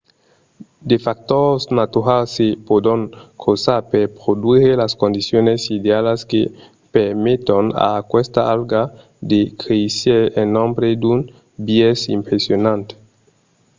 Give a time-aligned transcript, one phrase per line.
[0.89, 3.01] de factors naturals se pòdon
[3.41, 6.41] crosar per produire las condicions idealas que
[6.95, 8.83] permeton a aquesta alga
[9.31, 11.19] de créisser en nombre d'un
[11.67, 12.85] biais impressionant